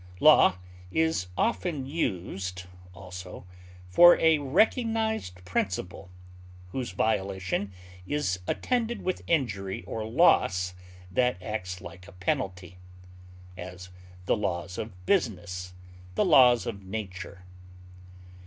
Law 0.19 0.55
is 0.89 1.27
often 1.37 1.85
used, 1.85 2.63
also, 2.91 3.45
for 3.87 4.17
a 4.19 4.39
recognized 4.39 5.45
principle, 5.45 6.09
whose 6.71 6.89
violation 6.89 7.71
is 8.07 8.39
attended 8.47 9.03
with 9.03 9.21
injury 9.27 9.83
or 9.83 10.03
loss 10.03 10.73
that 11.11 11.39
acts 11.39 11.81
like 11.81 12.07
a 12.07 12.13
penalty; 12.13 12.79
as, 13.55 13.89
the 14.25 14.35
laws 14.35 14.79
of 14.79 15.05
business; 15.05 15.75
the 16.15 16.25
laws 16.25 16.65
of 16.65 16.81
nature. 16.81 17.43